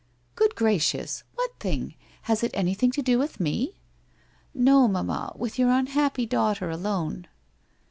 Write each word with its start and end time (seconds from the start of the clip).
'Good 0.33 0.55
gracious! 0.55 1.23
What 1.35 1.51
tiling? 1.59 1.93
Has 2.23 2.41
it 2.43 2.49
anything 2.55 2.89
to 2.93 3.03
do 3.03 3.19
with 3.19 3.39
me?' 3.39 3.75
1 4.53 4.65
Xo, 4.65 4.89
mamma, 4.91 5.33
with 5.35 5.59
your 5.59 5.69
unhappy 5.69 6.25
daughter 6.25 6.71
alone.' 6.71 7.27